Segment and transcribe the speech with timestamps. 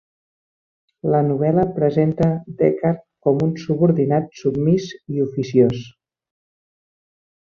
[1.15, 2.29] La novel·la presenta
[2.61, 5.85] Deckard com un subordinat submís i oficiós.